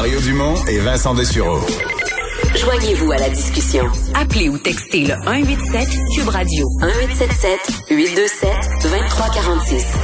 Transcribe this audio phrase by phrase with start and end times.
[0.00, 1.58] Mario Dumont et Vincent Dessureau.
[2.54, 3.84] Joignez-vous à la discussion.
[4.14, 7.58] Appelez ou textez le 187 Cube Radio 1877
[7.90, 8.50] 827
[8.84, 9.94] 2346.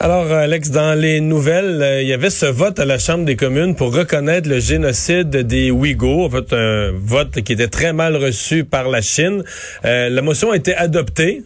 [0.00, 3.36] Alors, Alex, dans les nouvelles, euh, il y avait ce vote à la Chambre des
[3.36, 6.26] communes pour reconnaître le génocide des Ouïghours.
[6.26, 9.44] En fait, un vote qui était très mal reçu par la Chine.
[9.86, 11.42] Euh, la motion a été adoptée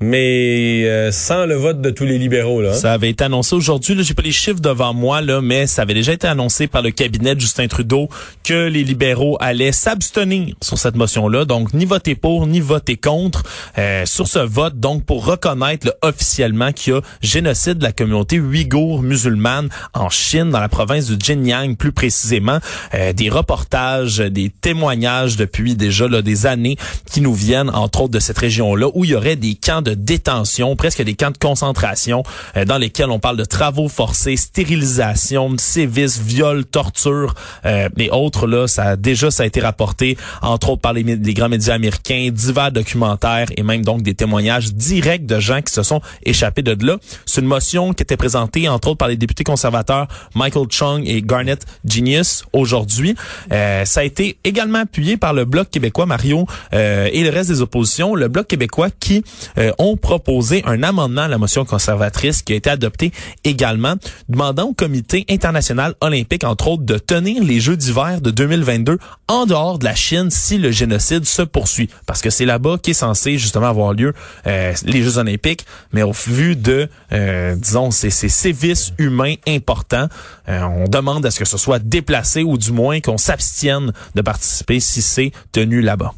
[0.00, 2.72] mais euh, sans le vote de tous les libéraux là.
[2.72, 4.02] Ça avait été annoncé aujourd'hui, là.
[4.02, 6.90] J'ai pas les chiffres devant moi là, mais ça avait déjà été annoncé par le
[6.90, 8.08] cabinet de Justin Trudeau
[8.44, 12.96] que les libéraux allaient s'abstenir sur cette motion là, donc ni voter pour ni voter
[12.96, 13.42] contre
[13.76, 18.38] euh, sur ce vote donc pour reconnaître officiellement qu'il y a génocide de la communauté
[18.38, 22.58] ouïghour musulmane en Chine dans la province du Xinjiang plus précisément,
[22.94, 26.76] euh, des reportages, des témoignages depuis déjà là, des années
[27.10, 29.82] qui nous viennent entre autres de cette région là où il y aurait des camps
[29.82, 32.22] de de détention, presque des camps de concentration
[32.56, 38.46] euh, dans lesquels on parle de travaux forcés, stérilisation, sévices, viols, torture euh, et autres.
[38.46, 42.28] Là, ça déjà ça a été rapporté entre autres par les, les, grands médias américains,
[42.32, 46.76] divers documentaires et même donc des témoignages directs de gens qui se sont échappés de
[46.86, 46.96] là.
[47.24, 51.22] C'est une motion qui était présentée entre autres par les députés conservateurs Michael Chung et
[51.22, 53.14] Garnet Genius aujourd'hui.
[53.52, 57.50] Euh, ça a été également appuyé par le bloc québécois Mario euh, et le reste
[57.50, 58.14] des oppositions.
[58.14, 59.24] Le bloc québécois qui
[59.58, 63.12] euh, ont proposé un amendement à la motion conservatrice qui a été adopté
[63.44, 63.94] également,
[64.28, 69.46] demandant au Comité international olympique, entre autres, de tenir les Jeux d'hiver de 2022 en
[69.46, 71.88] dehors de la Chine si le génocide se poursuit.
[72.06, 74.14] Parce que c'est là-bas qu'est censé justement avoir lieu
[74.46, 80.08] euh, les Jeux olympiques, mais au vu de, euh, disons, ces, ces sévices humains importants,
[80.48, 84.22] euh, on demande à ce que ce soit déplacé ou du moins qu'on s'abstienne de
[84.22, 86.14] participer si c'est tenu là-bas.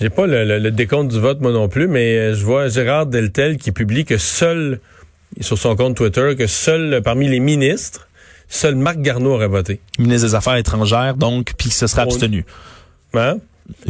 [0.00, 3.06] J'ai pas le, le, décompte du vote, moi non plus, mais euh, je vois Gérard
[3.06, 4.80] Deltel qui publie que seul,
[5.40, 8.08] sur son compte Twitter, que seul parmi les ministres,
[8.48, 9.80] seul Marc Garneau aurait voté.
[9.98, 12.44] Ministre des Affaires étrangères, donc, puis qui se serait abstenu.
[13.14, 13.38] Hein?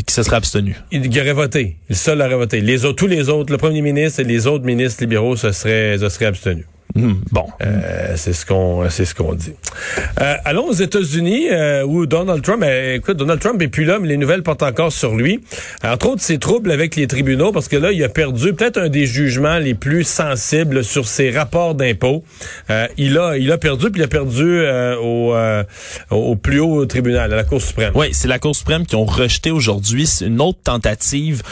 [0.07, 0.77] Qui se serait abstenu.
[0.93, 1.77] Il, il aurait voté.
[1.89, 2.61] Le seul aurait voté.
[2.61, 5.99] Les autres, tous les autres, le premier ministre et les autres ministres libéraux se seraient,
[5.99, 6.67] se seraient abstenus.
[6.97, 9.55] Mmh, bon, euh, c'est ce qu'on c'est ce qu'on dit.
[10.21, 13.99] Euh, allons aux États-Unis euh, où Donald Trump, euh, écoute, Donald Trump est plus là,
[13.99, 15.41] mais les nouvelles portent encore sur lui.
[15.83, 18.89] Entre autres, ses troubles avec les tribunaux parce que là, il a perdu peut-être un
[18.89, 22.23] des jugements les plus sensibles sur ses rapports d'impôts.
[22.71, 24.63] Euh, il a il a perdu puis il a perdu
[25.03, 25.35] au
[26.11, 27.93] au plus haut tribunal, à la Cour suprême.
[27.97, 31.43] Oui, c'est la Cour suprême qui ont rejeté aujourd'hui une autre tentative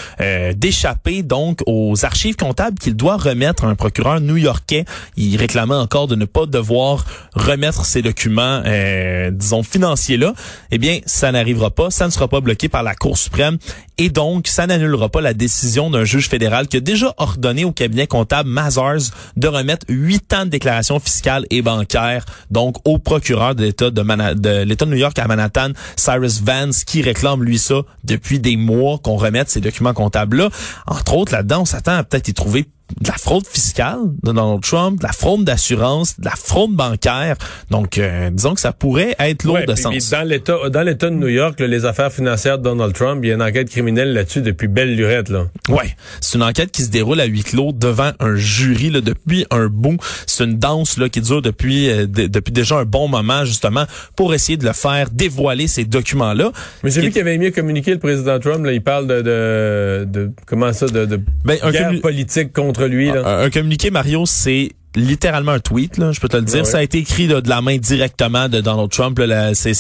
[0.55, 4.85] d'échapper donc aux archives comptables qu'il doit remettre à un procureur new-yorkais.
[5.17, 7.05] Il réclamait encore de ne pas devoir
[7.35, 10.35] remettre ces documents, euh, disons, financiers-là,
[10.71, 11.91] eh bien, ça n'arrivera pas.
[11.91, 13.59] Ça ne sera pas bloqué par la Cour suprême.
[13.99, 17.73] Et donc, ça n'annulera pas la décision d'un juge fédéral qui a déjà ordonné au
[17.73, 23.55] cabinet comptable Mazars de remettre huit ans de déclaration fiscale et bancaire, donc au procureur
[23.55, 24.03] de l'État de,
[24.35, 28.57] de l'État de New York à Manhattan, Cyrus Vance, qui réclame lui ça depuis des
[28.57, 30.49] mois qu'on remette ces documents comptables-là.
[30.87, 32.67] Entre autres, là-dedans, on s'attend à peut-être y trouver
[33.01, 37.37] de la fraude fiscale de Donald Trump, de la fraude d'assurance, de la fraude bancaire.
[37.71, 40.11] Donc, euh, disons que ça pourrait être lourd ouais, de sens.
[40.11, 43.29] Dans l'État, dans l'État de New York, là, les affaires financières de Donald Trump, il
[43.29, 45.29] y a une enquête criminelle là-dessus depuis belle lurette.
[45.29, 45.47] Là.
[45.69, 49.47] Ouais, c'est une enquête qui se déroule à huis clos devant un jury là, depuis
[49.51, 49.97] un bout.
[50.27, 53.85] C'est une danse là qui dure depuis euh, de, depuis déjà un bon moment justement
[54.17, 56.53] pour essayer de le faire dévoiler ces documents là.
[56.83, 58.65] Mais j'ai vu qu'il avait mieux communiqué le président Trump.
[58.65, 62.82] Là, il parle de, de, de comment ça, de, de ben, un guerre politique contre
[63.25, 66.63] un communiqué Mario, c'est littéralement un tweet, là, je peux te le dire.
[66.63, 66.71] Ouais.
[66.71, 69.21] Ça a été écrit là, de la main directement de Donald Trump.
[69.55, 69.73] C'est,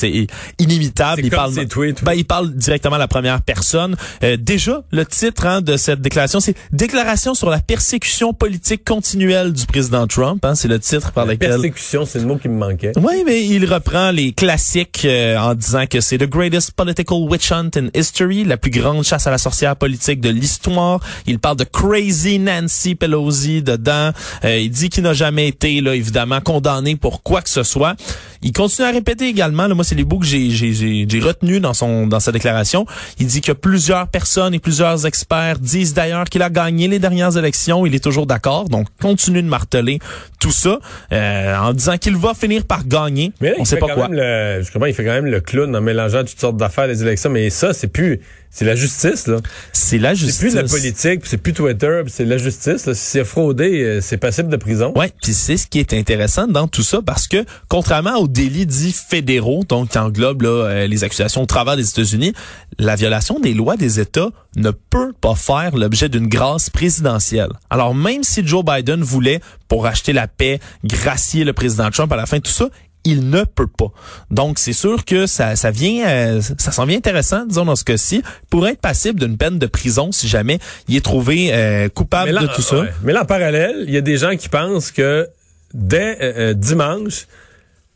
[0.58, 1.22] inimitable.
[1.24, 2.02] Il parle, ses tweets.
[2.04, 3.96] ben, il parle directement à la première personne.
[4.22, 9.52] Euh, déjà, le titre hein, de cette déclaration, c'est Déclaration sur la persécution politique continuelle
[9.52, 10.44] du président Trump.
[10.44, 11.50] Hein, c'est le titre par La lequel.
[11.50, 12.92] persécution, c'est le mot qui me manquait.
[12.96, 17.50] Oui, mais il reprend les classiques euh, en disant que c'est the greatest political witch
[17.52, 21.00] hunt in history, la plus grande chasse à la sorcière politique de l'histoire.
[21.26, 24.10] Il parle de crazy Nancy Pelosi dedans.
[24.44, 27.96] Euh, il dit qu'il n'a jamais été, là, évidemment, condamné pour quoi que ce soit.
[28.42, 32.06] Il continue à répéter également, là, moi, c'est les bouts que j'ai, retenus dans son,
[32.06, 32.86] dans sa déclaration.
[33.18, 37.36] Il dit que plusieurs personnes et plusieurs experts disent d'ailleurs qu'il a gagné les dernières
[37.36, 37.86] élections.
[37.86, 38.68] Il est toujours d'accord.
[38.68, 40.00] Donc, continue de marteler
[40.40, 40.78] tout ça,
[41.12, 43.32] euh, en disant qu'il va finir par gagner.
[43.40, 44.08] Mais là, On il sait fait pas quand quoi.
[44.08, 46.86] Même le, je comprends, il fait quand même le clown en mélangeant toutes sortes d'affaires,
[46.88, 47.30] les élections.
[47.30, 48.20] Mais ça, c'est plus,
[48.54, 49.38] c'est la justice, là.
[49.72, 50.36] C'est la justice.
[50.36, 52.84] C'est plus la politique, c'est plus Twitter, c'est la justice.
[52.84, 52.92] Là.
[52.92, 54.92] Si c'est fraudé, euh, c'est passible de prison.
[54.94, 58.66] Ouais, puis c'est ce qui est intéressant dans tout ça parce que contrairement aux délits
[58.66, 62.34] dits fédéraux, donc qui englobent là, euh, les accusations au travers des États-Unis,
[62.78, 67.52] la violation des lois des États ne peut pas faire l'objet d'une grâce présidentielle.
[67.70, 72.16] Alors même si Joe Biden voulait pour acheter la paix, gracier le président Trump à
[72.16, 72.68] la fin de tout ça,
[73.04, 73.90] il ne peut pas.
[74.30, 77.84] Donc, c'est sûr que ça, ça vient, euh, ça s'en vient intéressant, disons, dans ce
[77.84, 80.58] cas-ci, pour être passible d'une peine de prison si jamais
[80.88, 82.80] il est trouvé euh, coupable de tout ça.
[82.80, 82.92] ouais.
[83.02, 85.28] Mais là, en parallèle, il y a des gens qui pensent que
[85.74, 87.26] dès euh, euh, dimanche,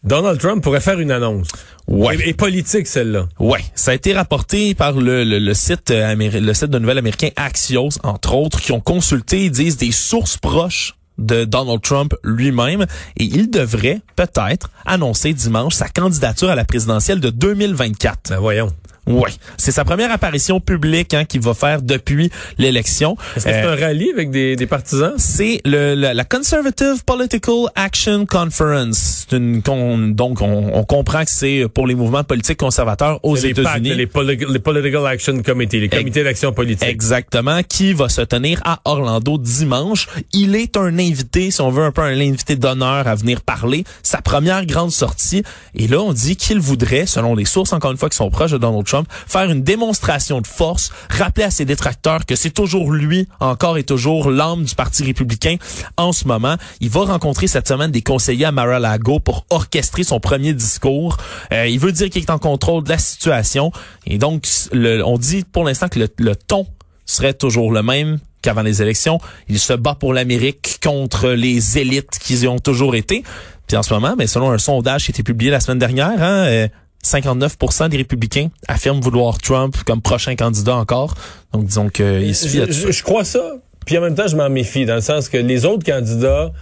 [0.02, 1.48] Donald Trump pourrait faire une annonce.
[1.88, 2.16] Ouais.
[2.16, 3.28] Et, et politique, celle-là.
[3.38, 6.98] Ouais, ça a été rapporté par le, le, le site euh, le site de nouvelles
[6.98, 12.14] américain Axios, entre autres, qui ont consulté, ils disent des sources proches de Donald Trump
[12.24, 12.86] lui-même
[13.16, 18.30] et il devrait peut-être annoncer dimanche sa candidature à la présidentielle de 2024.
[18.30, 18.72] Ben voyons.
[19.06, 23.16] Ouais, c'est sa première apparition publique hein, qu'il va faire depuis l'élection.
[23.36, 25.12] Est-ce que c'est Euh, un rallye avec des, des partisans?
[25.16, 29.26] c'est le, la, la Conservative Political Action Conference.
[29.32, 33.94] Une, con- donc, on, on comprend que c'est pour les mouvements politiques conservateurs aux États-Unis.
[33.94, 36.88] les, poli- les Political Action Committee, les comités d'action politique.
[36.88, 40.08] Exactement, qui va se tenir à Orlando dimanche.
[40.32, 43.84] Il est un invité, si on veut un peu un invité d'honneur à venir parler,
[44.02, 45.42] sa première grande sortie.
[45.74, 48.52] Et là, on dit qu'il voudrait, selon les sources encore une fois qui sont proches
[48.52, 48.95] de Donald Trump,
[49.26, 53.84] faire une démonstration de force, rappeler à ses détracteurs que c'est toujours lui, encore et
[53.84, 55.56] toujours l'âme du Parti républicain
[55.96, 56.56] en ce moment.
[56.80, 61.16] Il va rencontrer cette semaine des conseillers à Mar-a-Lago pour orchestrer son premier discours.
[61.52, 63.72] Euh, il veut dire qu'il est en contrôle de la situation.
[64.06, 66.66] Et donc, le- on dit pour l'instant que le, le ton
[67.04, 69.18] serait toujours le même qu'avant les élections.
[69.48, 73.24] Il se bat pour l'Amérique contre les élites qui y ont toujours été.
[73.66, 76.22] Puis en ce moment, ben, selon un sondage qui a été publié la semaine dernière,
[76.22, 76.68] hein, euh,
[77.06, 81.14] 59% des républicains affirment vouloir Trump comme prochain candidat encore.
[81.52, 82.86] Donc disons qu'il fie je, là-dessus.
[82.88, 83.52] je- je crois ça.
[83.86, 86.52] Puis en même temps, je m'en méfie, dans le sens que les autres candidats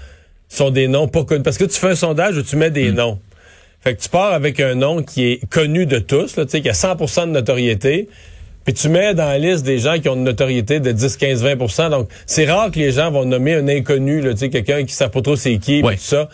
[0.49, 1.43] sont des noms pas connus.
[1.43, 2.75] Parce que tu fais un sondage où tu mets Hmm.
[2.75, 3.19] des noms.
[3.81, 6.61] Fait que tu pars avec un nom qui est connu de tous, là, tu sais,
[6.62, 8.08] qui a 100% de notoriété.
[8.64, 11.43] Puis tu mets dans la liste des gens qui ont une notoriété de 10, 15,
[11.44, 15.08] 20% Donc, c'est rare que les gens vont nommer un inconnu, quelqu'un qui ne sait
[15.08, 15.97] pas trop c'est qui, Ouais.
[15.97, 16.29] tout ça.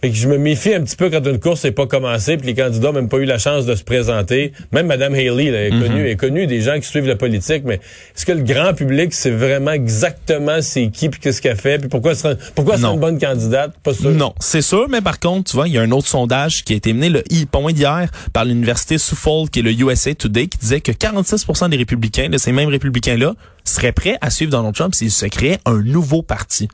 [0.00, 2.46] Fait que je me méfie un petit peu quand une course n'est pas commencée, puis
[2.46, 4.52] les candidats n'ont même pas eu la chance de se présenter.
[4.70, 5.82] Même Mme Haley là, est Mhm.
[5.82, 7.80] connue, est connue des gens qui suivent la politique, mais
[8.16, 11.88] est-ce que le grand public sait vraiment exactement c'est qui, puis qu'est-ce qu'elle fait, puis
[11.88, 13.74] pourquoi c'est pourquoi une bonne candidate?
[13.82, 14.10] Pas sûr.
[14.10, 16.74] Non, c'est sûr, mais par contre, tu vois, il y a un autre sondage qui
[16.74, 17.24] a été mené le
[17.60, 22.28] moins d'hier par l'université Suffolk et le USA Today qui disait que 46% des républicains,
[22.28, 23.34] de ces mêmes républicains-là,
[23.64, 26.68] seraient prêts à suivre Donald Trump s'il se créait un nouveau parti.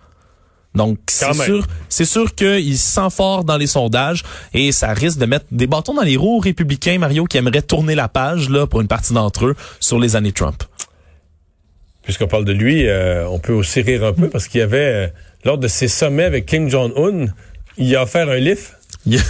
[0.75, 5.19] Donc, c'est sûr, c'est sûr qu'il se sent fort dans les sondages et ça risque
[5.19, 8.51] de mettre des bâtons dans les roues aux républicains, Mario, qui aimeraient tourner la page,
[8.51, 10.65] là, pour une partie d'entre eux sur les années Trump.
[12.03, 14.79] Puisqu'on parle de lui, euh, on peut aussi rire un peu parce qu'il y avait,
[14.79, 15.07] euh,
[15.45, 17.27] lors de ses sommets avec Kim Jong-un,
[17.79, 18.61] il a offert un livre.
[19.07, 19.23] Il a,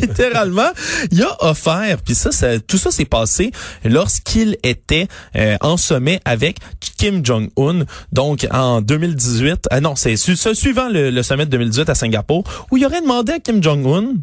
[0.00, 0.70] littéralement,
[1.10, 3.50] il a offert, puis ça, ça, tout ça s'est passé
[3.84, 6.58] lorsqu'il était euh, en sommet avec
[6.98, 9.68] Kim Jong-un, donc en 2018.
[9.70, 12.84] Ah non, c'est su- ce suivant le, le sommet de 2018 à Singapour, où il
[12.84, 14.14] aurait demandé à Kim Jong-un,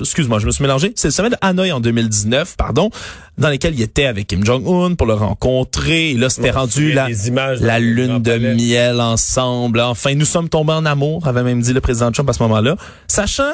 [0.00, 2.90] excuse-moi, je me suis mélangé, c'est le sommet de Hanoï en 2019, pardon,
[3.38, 6.10] dans lequel il était avec Kim Jong-un pour le rencontrer.
[6.10, 8.54] Et là, c'était rendu la, images la lune de Palais.
[8.54, 9.80] miel ensemble.
[9.80, 12.76] Enfin, nous sommes tombés en amour, avait même dit le président Trump à ce moment-là,
[13.08, 13.52] sachant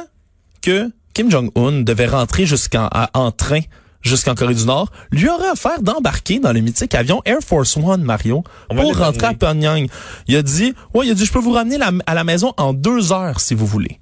[0.69, 3.61] que Kim Jong-un devait rentrer jusqu'en en train
[4.03, 8.03] jusqu'en Corée du Nord, lui aurait offert d'embarquer dans le mythique avion Air Force One,
[8.03, 9.89] Mario, On pour rentrer à Pyongyang.
[10.29, 12.53] Il a dit, ouais, il a dit, je peux vous ramener la- à la maison
[12.59, 13.99] en deux heures si vous voulez.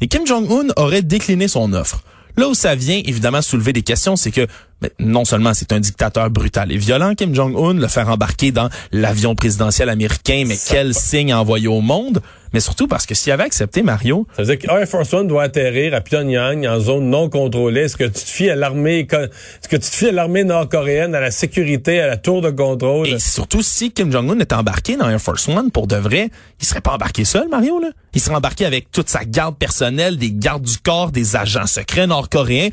[0.00, 2.00] Et Kim Jong-un aurait décliné son offre.
[2.36, 4.46] Là où ça vient évidemment soulever des questions, c'est que
[4.80, 8.68] ben, non seulement c'est un dictateur brutal et violent, Kim Jong-un, le faire embarquer dans
[8.90, 12.20] l'avion présidentiel américain, mais Ça quel signe envoyé au monde,
[12.54, 15.26] mais surtout parce que s'il avait accepté Mario, Ça veut dire que Air Force One
[15.26, 17.82] doit atterrir à Pyongyang en zone non contrôlée.
[17.82, 21.16] Est-ce que tu te fies à l'armée, est-ce que tu te fies à l'armée nord-coréenne,
[21.16, 23.08] à la sécurité, à la tour de contrôle?
[23.08, 26.30] et surtout si Kim Jong-un était embarqué dans Air Force One pour de vrai,
[26.60, 27.88] il serait pas embarqué seul, Mario, là.
[28.14, 32.06] Il serait embarqué avec toute sa garde personnelle, des gardes du corps, des agents secrets
[32.06, 32.68] nord-coréens,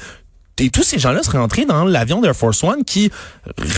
[0.64, 3.12] et tous ces gens-là seraient entrés dans l'avion d'Air Force One qui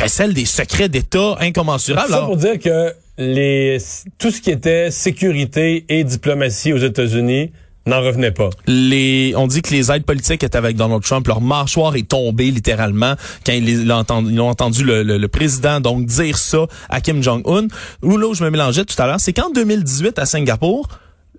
[0.02, 2.10] recèle des secrets d'État incommensurables.
[2.10, 3.78] ça Alors, pour dire que les,
[4.18, 7.52] tout ce qui était sécurité et diplomatie aux États-Unis
[7.86, 8.50] n'en revenait pas.
[8.66, 11.28] les, on dit que les aides politiques étaient avec Donald Trump.
[11.28, 15.28] Leur mâchoire est tombée littéralement quand ils l'ont entendu, ils ont entendu le, le- le
[15.28, 17.68] président donc dire ça à Kim Jong-un.
[18.02, 20.88] Où là où je me mélangeais tout à l'heure, c'est qu'en 2018 à Singapour,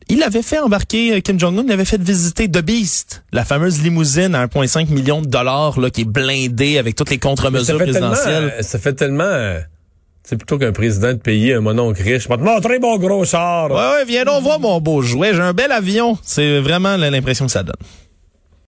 [0.08, 3.82] il avait fait embarquer euh, Kim Jong-un, il avait fait visiter The Beast, la fameuse
[3.82, 8.54] limousine à 1,5 million de dollars là, qui est blindée avec toutes les contre-mesures présidentielles.
[8.58, 9.60] euh, ça fait tellement, euh,
[10.22, 12.28] c'est plutôt qu'un président de pays, un mononcle riche.
[12.28, 13.70] Vais te montrer mon gros char.
[13.70, 15.34] Ouais, ouais, viens donc voir mon beau jouet.
[15.34, 16.16] J'ai un bel avion.
[16.22, 17.74] C'est vraiment l'impression que ça donne.